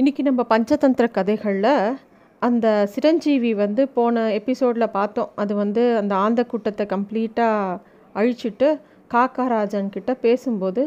இன்றைக்கி 0.00 0.22
நம்ம 0.26 0.42
பஞ்சதந்திர 0.50 1.06
கதைகளில் 1.14 1.96
அந்த 2.42 2.66
சிரஞ்சீவி 2.92 3.50
வந்து 3.62 3.82
போன 3.96 4.24
எபிசோடில் 4.36 4.86
பார்த்தோம். 4.96 5.30
அது 5.42 5.52
வந்து 5.60 5.82
அந்த 6.00 6.12
ஆந்த 6.24 6.40
கூட்டத்தை 6.50 6.84
கம்ப்ளீட்டாக 6.92 7.80
அழிச்சிட்டு 8.18 8.68
காக்காராஜன்கிட்ட 9.14 10.14
பேசும்போது 10.26 10.82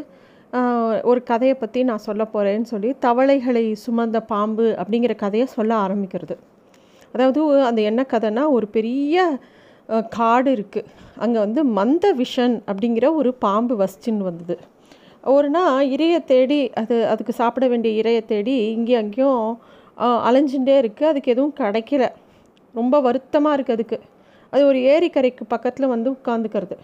ஒரு 1.10 1.22
கதையை 1.30 1.56
பற்றி 1.58 1.82
நான் 1.90 2.04
சொல்ல 2.08 2.26
போகிறேன்னு 2.34 2.70
சொல்லி 2.72 2.92
தவளைகளை 3.06 3.64
சுமந்த 3.84 4.20
பாம்பு 4.32 4.68
அப்படிங்கிற 4.80 5.16
கதையை 5.24 5.48
சொல்ல 5.56 5.72
ஆரம்பிக்கிறது. 5.84 6.36
அதாவது 7.14 7.42
அந்த 7.68 7.82
என்ன 7.90 8.06
கதைனா 8.14 8.46
ஒரு 8.56 8.68
பெரிய 8.78 9.28
காடு 10.18 10.50
இருக்குது 10.58 10.90
அங்கே 11.24 11.40
வந்து 11.46 11.62
மந்த 11.80 12.14
விஷன் 12.22 12.58
அப்படிங்கிற 12.70 13.08
ஒரு 13.22 13.32
பாம்பு 13.46 13.76
வசிச்சுன்னு 13.84 14.30
வந்தது. 14.30 14.56
ஒரு 15.24 15.48
நாள் 15.56 15.88
இறையை 15.94 16.18
தேடி 16.30 16.60
அது 16.80 16.96
அதுக்கு 17.10 17.32
சாப்பிட 17.40 17.64
வேண்டிய 17.72 18.00
இறையை 18.00 18.22
தேடி 18.32 18.54
இங்கேயும் 18.76 19.02
அங்கேயும் 19.02 19.44
அலைஞ்சுட்டே 20.28 20.74
இருக்குது 20.82 21.10
அதுக்கு 21.10 21.32
எதுவும் 21.34 21.54
கிடைக்கல. 21.60 22.04
ரொம்ப 22.74 22.94
வருத்தமாக 23.06 23.56
இருக்குது 23.56 23.76
அதுக்கு. 23.78 23.98
அது 24.52 24.62
ஒரு 24.70 24.78
ஏரிக்கரைக்கு 24.94 25.44
பக்கத்தில் 25.54 25.92
வந்து 25.94 26.08
உட்காந்துக்கிறது 26.16 26.76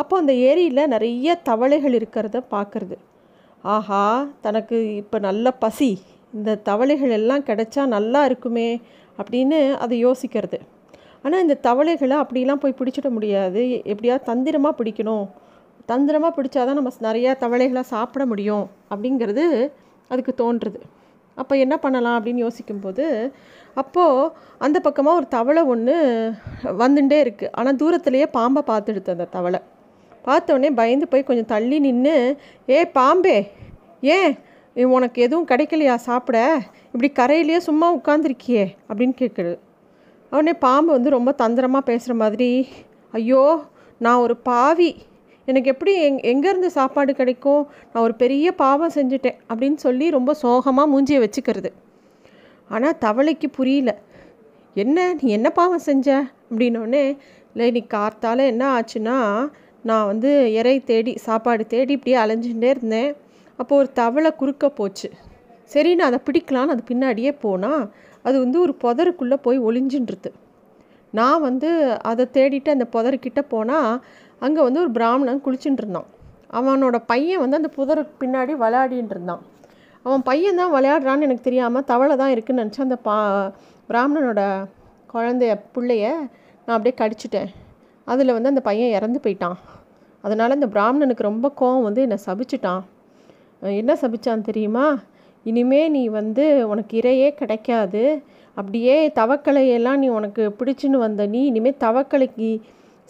அப்போ 0.00 0.14
அந்த 0.20 0.32
ஏரியில் 0.48 0.90
நிறைய 0.94 1.34
தவளைகள் 1.48 1.94
இருக்கிறத 1.98 2.38
பார்க்குறது. 2.54 2.96
ஆஹா 3.74 4.02
தனக்கு 4.46 4.76
இப்போ 5.02 5.18
நல்ல 5.28 5.50
பசி. 5.64 5.90
இந்த 6.36 6.56
தவளைகள் 6.68 7.12
எல்லாம் 7.18 7.46
கிடைச்சா 7.48 7.82
நல்லா 7.96 8.20
இருக்குமே 8.28 8.68
அப்படின்னு 9.18 9.58
அதை 9.84 9.96
யோசிக்கிறது. 10.06 10.58
ஆனால் 11.24 11.42
இந்த 11.44 11.56
தவளைகளை 11.68 12.16
அப்படிலாம் 12.22 12.62
போய் 12.64 12.78
பிடிச்சிட 12.80 13.08
முடியாது. 13.16 13.62
எப்படியாவது 13.92 14.28
தந்திரமாக 14.30 14.78
பிடிக்கணும். 14.80 15.26
தந்திரமாக 15.86 16.32
பிடிச்சாதான் 16.36 16.78
நம்ம 16.78 16.92
நிறையா 17.00 17.32
தவளைகளை 17.36 17.82
சாப்பிட 17.94 18.26
முடியும் 18.26 18.66
அப்படிங்கிறது 18.90 19.44
அதுக்கு 20.10 20.32
தோன்றுறது 20.36 20.80
அப்போ 21.36 21.54
என்ன 21.56 21.74
பண்ணலாம் 21.76 22.16
அப்படின்னு 22.18 22.44
யோசிக்கும்போது 22.46 23.06
அப்போது 23.74 24.30
அந்த 24.58 24.78
பக்கமாக 24.80 25.18
ஒரு 25.18 25.26
தவளை 25.28 25.62
ஒன்று 25.62 25.94
வந்துட்டே 26.82 27.18
இருக்குது 27.24 27.52
ஆனால் 27.52 27.76
தூரத்துலேயே 27.76 28.26
பாம்பை 28.30 28.62
பார்த்துடுது 28.66 29.10
அந்த 29.10 29.26
தவளை. 29.30 29.60
பார்த்த 30.22 30.54
உடனே 30.54 30.70
பயந்து 30.70 31.06
போய் 31.08 31.28
கொஞ்சம் 31.28 31.50
தள்ளி 31.52 31.78
நின்று 31.78 32.14
ஏ 32.68 32.78
பாம்பே 32.98 33.36
ஏன் 34.00 34.32
உனக்கு 34.74 35.18
எதுவும் 35.22 35.48
கிடைக்கலையா? 35.48 35.94
சாப்பிட. 36.08 36.38
இப்படி 36.92 37.08
கரையிலேயே 37.12 37.58
சும்மா 37.58 37.86
உட்காந்துருக்கியே 37.96 38.64
அப்படின்னு 38.88 39.14
கேட்குது. 39.22 39.54
உடனே 40.32 40.54
பாம்பு 40.66 40.90
வந்து 40.92 41.10
ரொம்ப 41.10 41.32
தந்திரமாக 41.32 41.84
பேசுகிற 41.84 42.14
மாதிரி 42.14 42.50
ஐயோ 43.14 43.42
நான் 44.00 44.22
ஒரு 44.24 44.36
பாவி 44.48 44.90
எனக்கு 45.46 45.70
எப்படி 45.70 45.92
எங் 46.02 46.18
எங்கேருந்து 46.32 46.66
சாப்பாடு 46.66 47.14
கிடைக்கும்? 47.14 47.66
நான் 47.92 48.02
ஒரு 48.02 48.14
பெரிய 48.14 48.52
பாவம் 48.52 48.94
செஞ்சுட்டேன் 48.94 49.38
அப்படின்னு 49.54 49.74
சொல்லி 49.74 50.10
ரொம்ப 50.10 50.34
சோகமாக 50.34 50.88
மூஞ்சியை 50.92 51.20
வச்சுக்கிறது. 51.26 51.70
ஆனால் 52.68 52.96
தவளைக்கு 53.00 53.48
புரியல. 53.52 53.98
என்ன? 54.74 55.14
நீ 55.20 55.30
என்ன 55.30 55.50
பாவம் 55.50 55.86
செஞ்ச? 55.88 56.08
அப்படின்னோடனே 56.50 57.04
இல்லை 57.52 57.66
இன்னைக்கு 57.66 57.96
கார்த்தால் 57.96 58.46
என்ன 58.46 58.64
ஆச்சுன்னா 58.78 59.48
நான் 59.82 60.06
வந்து 60.06 60.52
இறை 60.52 60.84
தேடி 60.84 61.16
சாப்பாடு 61.16 61.66
தேடி 61.66 61.92
இப்படியே 61.92 62.22
அலைஞ்சுட்டே 62.22 62.68
இருந்தேன். 62.68 63.16
அப்போது 63.56 63.80
ஒரு 63.80 63.92
தவளை 63.92 64.30
குறுக்க 64.34 64.68
போச்சு. 64.70 65.10
சரி 65.64 65.94
நான் 65.94 66.12
அதை 66.12 66.18
பிடிக்கலான்னு 66.26 66.74
அது 66.74 66.82
பின்னாடியே 66.88 67.36
போனால் 67.40 67.90
அது 68.22 68.38
வந்து 68.38 68.58
ஒரு 68.60 68.74
புதருக்குள்ளே 68.84 69.36
போய் 69.36 69.60
ஒளிஞ்சின்றது. 69.60 70.30
நான் 71.10 71.40
வந்து 71.40 71.70
அதை 72.00 72.24
தேடிட்டு 72.32 72.68
அந்த 72.68 72.86
புதர்கிட்ட 72.92 73.40
போனால் 73.48 74.04
அங்கே 74.44 74.60
வந்து 74.66 74.80
ஒரு 74.84 74.90
பிராமணன் 74.98 75.42
குளிச்சுட்டு 75.44 75.82
இருந்தான். 75.82 76.08
அவனோட 76.58 76.96
பையன் 77.12 77.42
வந்து 77.42 77.58
அந்த 77.60 77.70
புதருக்கு 77.76 78.14
பின்னாடி 78.22 78.52
விளையாடின்னு 78.62 79.14
இருந்தான். 79.16 79.42
அவன் 80.04 80.22
பையன் 80.22 80.60
தான் 80.60 80.74
விளையாடுறான்னு 80.76 81.26
எனக்கு 81.28 81.46
தெரியாமல் 81.48 81.86
தவளை 81.90 82.16
தான் 82.16 82.32
இருக்குன்னு 82.34 82.62
நினச்சி 82.62 82.82
அந்த 82.86 82.96
பா 83.06 83.16
பிராமணனோட 83.90 84.42
குழந்தைய 85.12 85.52
பிள்ளைய 85.74 86.06
நான் 86.64 86.76
அப்படியே 86.76 86.96
கடிச்சிட்டேன். 87.00 87.50
அதில் 88.06 88.34
வந்து 88.36 88.52
அந்த 88.52 88.62
பையன் 88.68 88.94
இறந்து 88.98 89.18
போயிட்டான். 89.24 89.58
அதனால் 90.24 90.56
இந்த 90.58 90.68
பிராமணனுக்கு 90.74 91.30
ரொம்ப 91.30 91.46
கோவம் 91.60 91.86
வந்து 91.88 92.00
என்னை 92.06 92.18
சபிச்சிட்டான். 92.26 92.82
என்ன 93.62 93.92
சபிச்சான் 94.02 94.46
தெரியுமா? 94.48 94.86
இனிமே 95.42 95.82
நீ 95.96 96.02
வந்து 96.20 96.44
உனக்கு 96.68 96.94
இரையே 97.00 97.28
கிடைக்காது. 97.40 98.02
அப்படியே 98.56 98.96
தவக்கலையெல்லாம் 99.18 100.00
நீ 100.02 100.08
உனக்கு 100.18 100.42
பிடிச்சின்னு 100.58 100.98
வந்த 101.06 101.26
நீ 101.26 101.40
இனிமேல் 101.50 101.80
தவக்கலைக்கு 101.84 102.50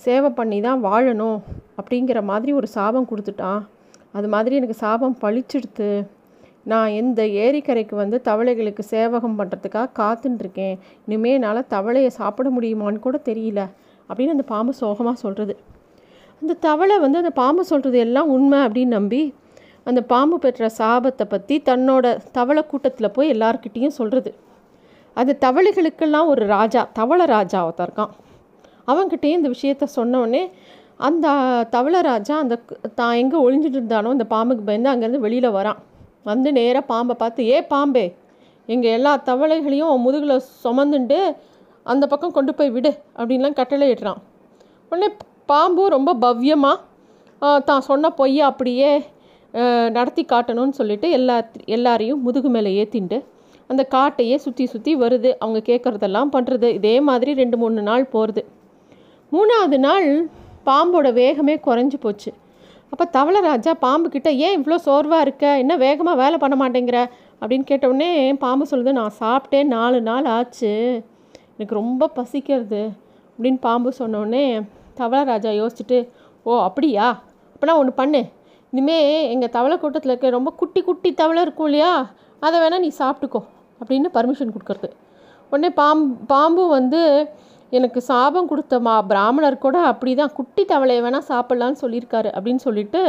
சேவை 0.04 0.30
பண்ணி 0.30 0.58
தான் 0.60 0.84
வாழணும் 0.84 1.38
அப்படிங்கிற 1.78 2.18
மாதிரி 2.30 2.52
ஒரு 2.52 2.68
சாபம் 2.76 3.08
கொடுத்துட்டான். 3.10 3.60
அது 4.12 4.28
மாதிரி 4.34 4.56
எனக்கு 4.56 4.76
சாபம் 4.84 5.16
பழிச்சிடுத்து 5.22 5.88
நான் 6.72 6.94
இந்த 7.00 7.22
ஏரிக்கரைக்கு 7.44 7.94
வந்து 7.94 8.16
தவளைகளுக்கு 8.28 8.82
சேவகம் 8.94 9.38
பண்ணுறதுக்காக 9.38 9.90
காத்துட்டுருக்கேன் 9.98 10.76
இனிமே 11.06 11.32
என்னால் 11.32 11.68
தவளையை 11.74 12.10
சாப்பிட 12.20 12.48
முடியுமான்னு 12.50 13.04
கூட 13.06 13.16
தெரியல 13.28 13.60
அப்படின்னு 14.08 14.34
அந்த 14.36 14.46
பாம்பு 14.52 14.72
சோகமாக 14.80 15.16
சொல்கிறது 15.16 15.54
அந்த 16.42 16.56
தவளை 16.60 16.96
வந்து 16.98 17.18
அந்த 17.18 17.32
பாம்பு 17.42 17.64
சொல்கிறது 17.64 17.98
எல்லாம் 17.98 18.28
உண்மை 18.28 18.58
அப்படின்னு 18.66 18.96
நம்பி 18.98 19.22
அந்த 19.84 20.00
பாம்பு 20.12 20.36
பெற்ற 20.38 20.68
சாபத்தை 20.78 21.24
பற்றி 21.34 21.56
தன்னோட 21.68 22.06
தவளை 22.32 22.62
கூட்டத்தில் 22.66 23.14
போய் 23.16 23.32
எல்லார்கிட்டேயும் 23.34 23.96
சொல்கிறது 24.00 24.30
அது 25.16 25.32
தவளைகளுக்கெல்லாம் 25.40 26.30
ஒரு 26.32 26.44
ராஜா 26.46 26.88
தவளை 26.92 27.26
ராஜா 27.26 27.58
ஒருத்தன் 27.66 27.86
இருக்கான். 27.88 28.12
அவன்கிட்டயும் 28.88 29.38
இந்த 29.40 29.50
விஷயத்த 29.54 29.88
சொன்னோடனே 29.96 30.42
அந்த 31.06 31.26
தவளராஜா 31.74 32.34
அந்த 32.42 32.54
தான் 33.00 33.16
எங்கே 33.22 33.38
ஒளிஞ்சிட்டு 33.46 33.78
இருந்தானோ 33.80 34.12
அந்த 34.16 34.26
பாம்புக்கு 34.34 34.62
பயந்து 34.68 34.90
அங்கேருந்து 34.92 35.24
வெளியில் 35.24 35.56
வரான். 35.58 35.80
வந்து 36.30 36.48
நேராக 36.58 36.84
பாம்பை 36.92 37.14
பார்த்து 37.22 37.42
ஏ 37.48 37.58
பாம்பே 37.72 38.06
எங்கள் 38.68 38.94
எல்லா 38.98 39.12
தவளைகளையும் 39.28 40.02
முதுகில் 40.04 40.36
சுமந்துண்டு 40.62 41.18
அந்த 41.86 42.04
பக்கம் 42.06 42.36
கொண்டு 42.36 42.52
போய் 42.54 42.72
விடு 42.76 42.90
அப்படின்லாம் 43.18 43.58
கட்டளை 43.58 43.88
இடுறான் 43.94 44.20
உடனே 44.92 45.08
பாம்பு 45.46 45.82
ரொம்ப 45.96 46.10
பவ்யமாக 46.24 47.60
தான் 47.68 47.86
சொன்ன 47.90 48.10
பொய்யை 48.10 48.44
அப்படியே 48.50 48.90
நடத்தி 49.96 50.22
காட்டணும்னு 50.32 50.78
சொல்லிட்டு 50.80 51.08
எல்லா 51.18 51.36
எல்லாரையும் 51.76 52.22
முதுகு 52.26 52.48
மேலே 52.48 52.70
ஏற்றிண்டு 52.80 53.18
அந்த 53.70 53.82
காட்டையே 53.94 54.36
சுற்றி 54.44 54.64
சுற்றி 54.72 54.92
வருது. 54.96 55.30
அவங்க 55.42 55.60
கேட்குறதெல்லாம் 55.70 56.32
பண்ணுறது 56.34 56.68
இதே 56.78 56.96
மாதிரி 57.08 57.30
ரெண்டு 57.34 57.56
மூணு 57.56 57.82
நாள் 57.82 58.10
போகிறது 58.12 58.42
மூணாவது 59.32 59.78
நாள் 59.78 60.24
பாம்போட 60.66 61.12
வேகமே 61.12 61.56
குறைஞ்சி 61.56 62.00
போச்சு. 62.00 62.32
அப்போ 62.90 63.04
தவளை 63.04 63.40
ராஜா 63.40 63.74
பாம்பு 63.74 64.20
ஏன் 64.24 64.62
இவ்வளோ 64.62 64.76
சோர்வாக 64.76 65.20
இருக்க? 65.20 65.58
என்ன 65.58 65.76
வேகமாக 65.76 66.22
வேலை 66.22 66.38
பண்ண 66.38 66.68
மாட்டேங்கிற? 66.68 67.10
அப்படின்னு 67.40 67.64
கேட்டவுடனே 67.64 68.34
பாம்பு 68.34 68.66
சொல்லுது 68.70 68.92
நான் 68.92 69.12
சாப்பிட்டேன் 69.20 69.64
நாலு 69.64 70.00
நாள் 70.00 70.24
ஆச்சு. 70.24 71.02
எனக்கு 71.56 71.74
ரொம்ப 71.74 72.08
பசிக்கிறது. 72.08 72.90
அப்படின்னு 73.38 73.60
பாம்பு 73.60 73.92
சொன்னோடனே 73.98 74.62
தவளை 74.94 75.24
ராஜா 75.24 75.50
யோசிச்சுட்டு 75.50 76.08
ஓ 76.42 76.62
அப்படியா? 76.62 77.22
அப்போனா 77.54 77.76
ஒன்று 77.76 77.92
பண்ணு. 77.92 78.24
இனிமே 78.70 79.30
எங்கள் 79.30 79.48
தவளை 79.48 79.78
கூட்டத்தில் 79.78 80.10
இருக்க 80.10 80.30
ரொம்ப 80.30 80.50
குட்டி 80.50 80.82
குட்டி 80.82 81.14
தவளை 81.14 81.42
இருக்கும் 81.42 81.64
இல்லையா? 81.64 82.10
அதை 82.40 82.60
வேணால் 82.60 82.78
நீ 82.78 82.90
சாப்பிட்டுக்கோ. 82.98 83.44
அப்படின்னு 83.84 84.06
பர்மிஷன் 84.14 84.50
கொடுக்கறது. 84.50 84.90
உடனே 85.50 85.72
பாம் 85.72 86.26
பாம்பும் 86.26 86.68
வந்து 86.68 87.28
எனக்கு 87.72 88.00
சாபம் 88.00 88.48
கொடுத்த 88.48 88.78
மா 88.80 88.94
பிராமணர் 89.10 89.64
கூட 89.64 89.76
அப்படி 89.82 90.12
தான் 90.14 90.32
குட்டி 90.32 90.62
தவளையை 90.72 91.00
வேணால் 91.06 91.28
சாப்பிட்லான்னு 91.30 91.82
சொல்லியிருக்காரு 91.82 92.28
அப்படின்னு 92.36 92.62
சொல்லிட்டு 92.66 93.00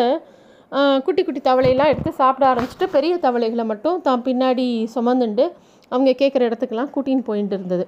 குட்டி 1.06 1.22
குட்டி 1.24 1.42
தவளையெல்லாம் 1.42 1.92
எடுத்து 1.94 2.12
சாப்பிட 2.22 2.46
ஆரம்பிச்சிட்டு 2.52 2.88
பெரிய 2.96 3.14
தவளைகளை 3.26 3.66
மட்டும் 3.66 4.02
தான் 4.02 4.24
பின்னாடி 4.28 4.66
சுமந்துண்டு 4.96 5.46
அவங்க 5.92 6.12
கேட்குற 6.22 6.42
இடத்துக்கெல்லாம் 6.50 6.92
கூட்டின்னு 6.96 7.28
போயிட்டு 7.30 7.56
இருந்தது. 7.58 7.86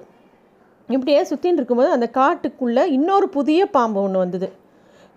இப்படியே 0.88 1.20
சுற்றின்னு 1.30 1.60
இருக்கும்போது 1.60 1.90
அந்த 1.96 2.06
காட்டுக்குள்ளே 2.20 2.84
இன்னொரு 2.96 3.26
புதிய 3.36 3.66
பாம்பு 3.76 3.98
ஒன்று 4.04 4.22
வந்தது. 4.24 4.48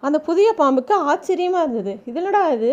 அந்த 0.03 0.18
புதிய 0.28 0.47
பாம்புக்கு 0.62 0.94
ஆச்சரியமாக 1.12 1.64
இருந்தது. 1.66 1.94
இது 2.09 2.20
என்னடா 2.22 2.41
இது? 2.58 2.72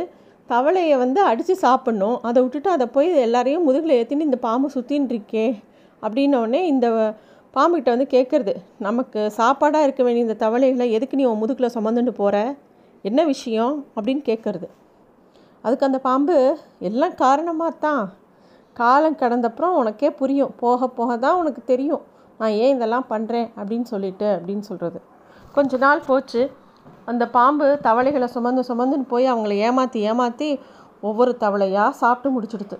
தவளையை 0.49 0.97
வந்து 1.05 1.21
அடித்து 1.31 1.55
சாப்பிட்ணும். 1.67 2.17
அதை 2.29 2.39
விட்டுட்டு 2.43 2.71
அதை 2.77 2.87
போய் 2.97 3.09
எல்லாரையும் 3.27 3.67
முதுகில் 3.69 3.97
ஏற்றின்னு 3.99 4.29
இந்த 4.29 4.39
பாம்பு 4.47 4.69
சுற்றின்னு 4.77 5.13
இருக்கே 5.15 5.47
அப்படின்னோடனே 6.03 6.61
இந்த 6.73 6.87
பாம்புக்கிட்ட 7.55 7.91
வந்து 7.91 8.07
கேட்குறது 8.17 8.53
நமக்கு 8.79 9.21
சாப்பாடாக 9.37 9.87
இருக்க 9.87 10.03
வேண்டிய 10.03 10.27
இந்த 10.27 10.37
தவளைகளை 10.45 10.87
எதுக்கு 10.93 11.17
நீ 11.17 11.25
உன் 11.25 11.43
முதுகில் 11.43 11.75
சுமந்துட்டு 11.75 12.13
போகிற 12.13 12.37
என்ன 13.05 13.21
விஷயம்? 13.25 13.75
அப்படின்னு 13.97 14.23
கேட்குறது. 14.31 14.67
அதுக்கு 15.65 15.87
அந்த 15.87 15.99
பாம்பு 15.99 16.37
எல்லாம் 16.79 17.15
காரணமாக 17.15 17.79
தான். 17.79 18.05
காலம் 18.77 19.21
கடந்தப்புறம் 19.23 19.77
உனக்கே 19.81 20.11
புரியும். 20.11 20.53
போக 20.57 20.89
போக 20.89 21.17
தான் 21.17 21.39
உனக்கு 21.39 21.63
தெரியும். 21.65 22.03
நான் 22.39 22.57
ஏன் 22.63 22.75
இதெல்லாம் 22.77 23.07
பண்ணுறேன் 23.11 23.49
அப்படின்னு 23.57 23.83
சொல்லிட்டு 23.83 24.29
அப்படின்னு 24.37 24.61
சொல்கிறது 24.61 25.01
கொஞ்ச 25.53 25.77
நாள் 25.77 26.07
போச்சு. 26.07 26.43
அந்த 27.05 27.25
பாம்பு 27.29 27.67
தவளைகளை 27.83 28.29
சுமந்து 28.37 28.63
சுமந்துன்னு 28.69 29.07
போய் 29.09 29.27
அவங்கள 29.27 29.55
ஏமாற்றி 29.67 30.01
ஏமாற்றி 30.01 30.49
ஒவ்வொரு 31.01 31.33
தவளையாக 31.41 31.99
சாப்பிட்டு 32.03 32.29
முடிச்சிடுது 32.35 32.77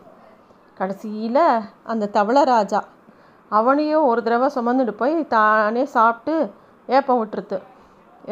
கடைசியில் 0.75 1.45
அந்த 1.83 2.11
தவளை 2.17 2.43
ராஜா 2.45 2.81
அவனையும் 3.59 4.09
ஒரு 4.11 4.21
தடவை 4.27 4.49
சுமந்துட்டு 4.57 4.95
போய் 5.01 5.15
தானே 5.37 5.85
சாப்பிட்டு 5.97 6.35
ஏப்பம் 6.89 7.21
விட்டுருது 7.21 7.59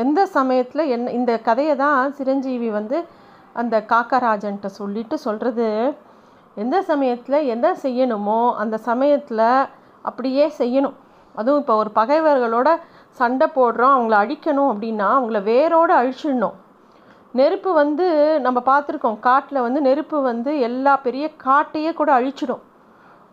எந்த 0.02 0.20
சமயத்தில் 0.36 0.90
என்ன 0.94 1.12
இந்த 1.18 1.32
கதையை 1.48 1.74
தான் 1.84 2.12
சிரஞ்சீவி 2.18 2.68
வந்து 2.78 2.98
அந்த 3.60 3.76
காக்கராஜன்ட்ட 3.92 4.68
சொல்லிட்டு 4.80 5.16
சொல்கிறது 5.26 5.66
எந்த 6.62 6.76
சமயத்தில் 6.90 7.38
என்ன 7.54 7.66
செய்யணுமோ 7.82 8.40
அந்த 8.62 8.76
சமயத்தில் 8.88 9.44
அப்படியே 10.08 10.44
செய்யணும். 10.60 10.96
அதுவும் 11.34 11.60
இப்போ 11.62 11.74
ஒரு 11.82 11.90
பகைவர்களோட 11.98 12.68
சண்டை 13.18 13.46
போடுறோம் 13.56 13.94
அவங்கள 13.96 14.16
அழிக்கணும் 14.22 14.70
அப்படின்னா 14.72 15.08
அவங்கள 15.18 15.40
வேரோடு 15.42 15.92
அழிச்சிடணும். 16.00 16.56
நெருப்பு 17.38 17.70
வந்து 17.82 18.06
நம்ம 18.46 18.58
பார்த்துருக்கோம் 18.70 19.18
காட்டில் 19.28 19.64
வந்து 19.66 19.80
நெருப்பு 19.80 20.18
வந்து 20.30 20.52
எல்லா 20.68 20.94
பெரிய 21.06 21.26
காட்டையே 21.46 21.92
கூட 22.00 22.10
அழிச்சிடும். 22.18 22.62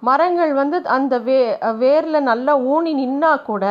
மரங்கள் 0.07 0.51
வந்து 0.61 0.77
அந்த 0.95 1.15
வே 1.27 1.39
வேரில் 1.81 2.27
நல்லா 2.29 2.53
ஊனி 2.73 2.91
நின்னா 2.99 3.31
கூட 3.49 3.65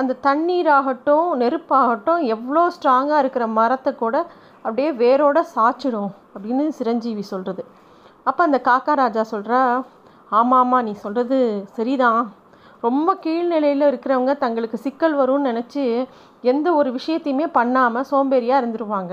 அந்த 0.00 0.18
தண்ணீராகட்டும் 0.26 1.28
நெருப்பாகட்டும் 1.42 2.20
எவ்வளோ 2.34 2.62
ஸ்ட்ராங்காக 2.76 3.22
இருக்கிற 3.22 3.44
மரத்தை 3.58 3.92
கூட 4.02 4.16
அப்படியே 4.64 4.90
வேரோட 5.02 5.38
சாய்ச்சிடும் 5.54 6.12
அப்படின்னு 6.34 6.64
சிரஞ்சீவி 6.80 7.24
சொல்கிறது 7.32 7.62
அப்போ 8.26 8.40
அந்த 8.48 8.58
காக்கா 8.68 8.94
ராஜா 9.02 9.22
சொல்கிறா 9.32 9.60
ஆமாம் 10.38 10.60
ஆமாம் 10.62 10.86
நீ 10.86 10.92
சொல்கிறது 11.04 11.38
சரிதான். 11.76 12.22
ரொம்ப 12.86 13.10
கீழ்நிலையில் 13.24 13.84
இருக்கிறவங்க 13.90 14.32
தங்களுக்கு 14.42 14.78
சிக்கல் 14.84 15.14
வரும்னு 15.20 15.48
நினச்சி 15.50 15.84
எந்த 16.44 16.68
ஒரு 16.80 16.90
விஷயத்தையுமே 16.98 17.46
பண்ணாமல் 17.58 18.08
சோம்பேறியாக 18.10 18.60
இருந்துருவாங்க. 18.62 19.12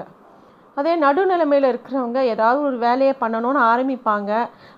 அதே 0.77 0.94
நடுநிலைமையில் 1.04 1.69
இருக்கிறவங்க 1.72 2.19
ஏதாவது 2.33 2.60
ஒரு 2.69 2.77
வேலையை 2.86 3.13
பண்ணணும்னு 3.24 3.62
ஆரம்பிப்பாங்க. 3.72 4.31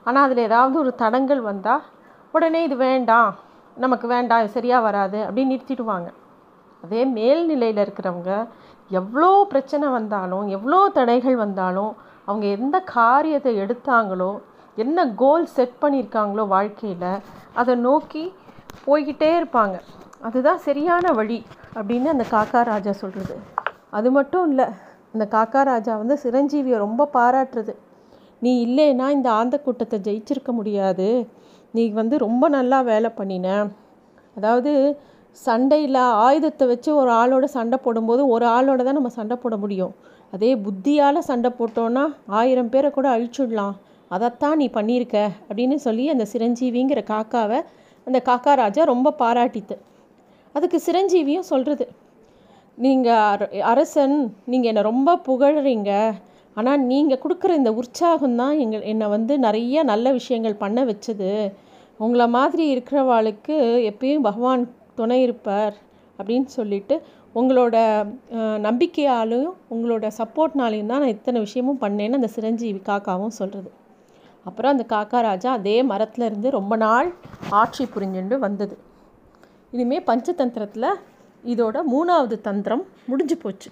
ஆனால் 0.08 0.26
அதில் 0.28 0.42
ஏதாவது 0.50 0.76
ஒரு 0.84 0.92
தடங்கள் 1.02 1.42
வந்தால் 1.50 1.84
உடனே 2.34 2.62
இது 2.68 2.76
வேண்டாம் 2.88 3.32
நமக்கு 3.78 4.08
வேண்டாம் 4.16 4.42
இது 4.44 4.52
சரியாக 4.58 4.86
வராது 4.88 5.20
அப்படின்னு 5.28 5.54
நிறுத்திடுவாங்க. 5.54 6.10
அதே 6.84 7.02
மேல்நிலையில் 7.18 7.84
இருக்கிறவங்க 7.86 8.34
எவ்வளோ 8.92 9.32
பிரச்சனை 9.52 9.88
வந்தாலும் 9.98 10.46
எவ்வளோ 10.58 10.82
தடைகள் 10.98 11.38
வந்தாலும் 11.46 11.92
அவங்க 12.28 12.46
எந்த 12.58 12.78
காரியத்தை 12.96 13.52
எடுத்தாங்களோ 13.64 14.32
என்ன 14.78 15.06
கோல் 15.22 15.48
செட் 15.56 15.78
பண்ணியிருக்காங்களோ 15.84 16.44
வாழ்க்கையில் 16.56 17.22
அதை 17.62 17.74
நோக்கி 17.88 18.24
போய்கிட்டே 18.86 19.30
இருப்பாங்க. 19.40 19.78
அதுதான் 20.28 20.60
சரியான 20.68 21.12
வழி 21.20 21.40
அப்படின்னு 21.78 22.14
அந்த 22.14 22.26
காக்கா 22.34 22.62
ராஜா 22.72 22.94
சொல்கிறது 23.02 23.36
அது 23.98 24.10
மட்டும் 24.18 24.46
இல்லை 24.50 24.68
அந்த 25.14 25.26
காக்கா 25.36 25.62
ராஜா 25.72 25.94
வந்து 26.02 26.16
சிரஞ்சீவியை 26.24 26.78
ரொம்ப 26.86 27.10
பாராட்டுறது. 27.18 27.74
நீ 28.42 28.52
இல்லைன்னா 28.66 29.06
இந்த 29.18 29.30
ஆந்த 29.40 29.56
கூட்டத்தை 29.66 29.98
ஜெயிச்சிருக்க 30.08 30.52
முடியாது. 30.60 31.08
நீ 31.74 31.84
வந்து 32.02 32.18
ரொம்ப 32.26 32.46
நல்லா 32.58 32.80
வேலை 32.92 33.10
பண்ணின. 33.20 33.48
அதாவது 34.38 34.72
சண்டையில் 35.46 36.00
ஆயுதத்தை 36.28 36.66
வச்சு 36.68 36.90
ஒரு 37.02 37.12
ஆளோட 37.22 37.46
சண்டை 37.56 37.78
போடும்போது 37.86 38.22
ஒரு 38.36 38.46
ஆளோட 38.58 38.80
தான் 38.84 38.98
நம்ம 39.00 39.12
சண்டை 39.18 39.36
போட 39.44 39.56
முடியும். 39.64 39.94
அதே 40.36 40.52
புத்தியால் 40.66 41.28
சண்டை 41.30 41.50
போட்டோன்னா 41.60 42.04
ஆயிரம் 42.40 42.72
பேரை 42.74 42.90
கூட 42.92 43.08
அழிச்சுடலாம். 43.16 43.76
அதைத்தான் 44.16 44.58
நீ 44.62 44.68
பண்ணியிருக்க 44.78 45.18
அப்படின்னு 45.48 45.78
சொல்லி 45.86 46.04
அந்த 46.14 46.26
சிரஞ்சீவிங்கிற 46.34 47.02
காக்காவை 47.14 47.60
அந்த 48.08 48.20
காக்கா 48.30 48.52
ராஜா 48.64 48.84
ரொம்ப 48.94 49.14
பாராட்டித்து. 49.22 49.76
அதுக்கு 50.56 50.78
சிரஞ்சீவியும் 50.88 51.50
சொல்கிறது 51.52 51.86
நீங்கள் 52.86 53.62
அரசன் 53.72 54.16
நீங்கள் 54.52 54.70
என்னை 54.72 54.82
ரொம்ப 54.92 55.16
புகழறீங்க. 55.28 55.92
ஆனால் 56.58 56.84
நீங்கள் 56.92 57.22
கொடுக்குற 57.24 57.52
இந்த 57.60 57.72
உற்சாகம் 57.82 58.38
தான் 58.42 58.56
எங்கள் 58.64 58.86
என்னை 58.92 59.08
வந்து 59.16 59.34
நிறைய 59.46 59.84
நல்ல 59.92 60.12
விஷயங்கள் 60.20 60.62
பண்ண 60.64 60.84
வச்சது. 60.90 61.32
உங்களை 62.06 62.28
மாதிரி 62.38 62.64
இருக்கிறவாளுக்கு 62.74 63.56
எப்பயும் 63.92 64.28
பகவான் 64.30 64.64
துணை 65.00 65.20
இருப்பார் 65.26 65.76
அப்படின்னு 66.20 66.50
சொல்லிட்டு 66.58 66.96
உங்களோட 67.40 67.76
நம்பிக்கையாலையும் 68.68 69.52
உங்களோட 69.74 70.06
சப்போர்ட்னாலையும் 70.20 70.92
தான் 70.92 71.04
நான் 71.04 71.16
இத்தனை 71.18 71.40
விஷயமும் 71.48 71.82
பண்ணேன்னு 71.84 72.20
அந்த 72.20 72.30
சிரஞ்சீவி 72.38 72.82
காக்காவும் 72.90 73.38
சொல்கிறது 73.40 73.70
அப்புறம் 74.46 74.74
அந்த 74.74 74.86
காக்கா 74.94 75.20
ராஜா 75.30 75.52
அதே 75.60 75.78
மரத்தில் 75.92 76.28
இருந்து 76.30 76.50
ரொம்ப 76.60 76.74
நாள் 76.86 77.08
ஆட்சி 77.62 77.84
புரிஞ்சுண்டு 77.96 78.36
வந்தது. 78.46 78.76
இனிமேல் 79.74 80.08
பஞ்சதந்திரத்தில் 80.10 80.90
இதோட 81.44 81.78
மூணாவது 81.94 82.38
தந்திரம் 82.48 82.84
முடிஞ்சு 83.10 83.38
போச்சு. 83.44 83.70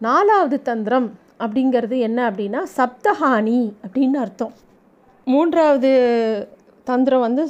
நாலாவது 0.00 0.56
தந்திரம் 0.70 1.08
அப்படிங்கிறது 1.44 1.96
என்ன 2.08 2.18
அப்படின்னா 2.30 2.60
சப்தஹானி 2.76 3.60
அப்படின்னு 3.84 4.18
அர்த்தம். 4.24 4.54
மூன்றாவது 5.26 5.90
தந்திரம் 6.90 7.24
வந்து 7.26 7.44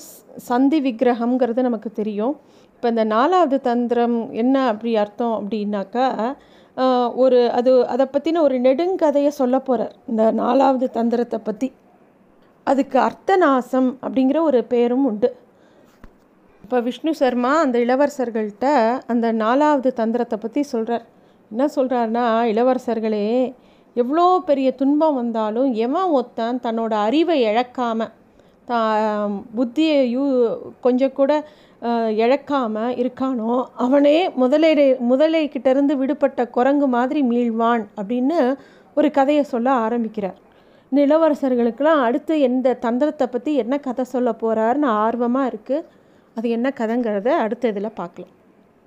சந்தி 0.48 0.78
விக்கிரகம்ங்கிறது 0.86 1.62
நமக்கு 1.68 1.90
தெரியும். 2.00 2.34
இப்போ 2.74 2.88
இந்த 2.94 3.04
நாலாவது 3.14 3.56
தந்திரம் 3.70 4.18
என்ன 4.42 4.56
அப்படி 4.72 4.92
அர்த்தம் 5.04 5.36
அப்படின்னாக்கா 5.38 6.06
ஒரு 7.22 7.38
அது 7.58 7.72
அதை 7.94 8.04
பற்றின 8.12 8.40
ஒரு 8.46 8.56
நெடுங்கதையை 8.66 9.32
சொல்ல 9.40 9.56
போகிறார் 9.58 9.94
இந்த 10.10 10.22
நாலாவது 10.42 10.86
தந்திரத்தை 10.98 11.38
பற்றி 11.48 11.68
அதுக்கு 12.66 12.98
அர்த்தநாசம் 13.08 13.90
அப்படிங்கிற 14.04 14.38
ஒரு 14.50 14.60
பேரும் 14.72 15.04
உண்டு. 15.10 15.28
இப்போ 16.64 16.78
விஷ்ணு 16.80 17.12
சர்மா 17.14 17.50
அந்த 17.60 17.76
இளவரசர்கள்ட்ட 17.78 18.66
அந்த 19.06 19.26
நாலாவது 19.32 19.88
தந்திரத்தை 19.92 20.36
பற்றி 20.38 20.62
சொல்கிறார் 20.62 21.02
என்ன 21.50 21.64
சொல்கிறாருன்னா 21.76 22.22
இளவரசர்களே 22.52 23.26
எவ்வளோ 23.96 24.24
பெரிய 24.46 24.68
துன்பம் 24.74 25.14
வந்தாலும் 25.14 25.68
எவன் 25.76 26.12
ஒத்தன் 26.12 26.60
தன்னோட 26.62 26.92
அறிவை 26.98 27.36
இழக்காமல் 27.42 28.12
தா 28.64 28.78
புத்தியை 29.56 29.98
யூ 30.10 30.24
கொஞ்சம் 30.80 31.12
கூட 31.12 31.32
இழக்காமல் 32.16 32.94
இருக்கானோ 32.96 33.64
அவனே 33.76 34.16
முதலை 34.34 34.70
முதலைக்கிட்டேருந்து 35.10 35.96
விடுபட்ட 35.96 36.46
குரங்கு 36.48 36.88
மாதிரி 36.88 37.22
மீழ்வான் 37.22 37.84
அப்படின்னு 37.96 38.38
ஒரு 38.94 39.10
கதையை 39.10 39.42
சொல்ல 39.44 39.68
ஆரம்பிக்கிறார். 39.70 40.38
இந்த 40.92 41.00
இளவரசர்களுக்கெல்லாம் 41.06 42.02
அடுத்து 42.02 42.40
எந்த 42.40 42.74
தந்திரத்தை 42.80 43.26
பற்றி 43.26 43.54
என்ன 43.54 43.78
கதை 43.78 44.04
சொல்ல 44.04 44.32
போகிறாருன்னு 44.32 44.90
ஆர்வமாக 45.04 45.50
இருக்குது 45.52 45.84
அது 46.34 46.48
என்ன 46.50 46.68
கதைங்கிறத 46.76 47.28
அடுத்த 47.28 47.68
இதில் 47.68 47.96
பார்க்கலாம். 48.00 48.32